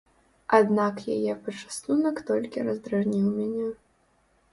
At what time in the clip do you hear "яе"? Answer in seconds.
1.15-1.33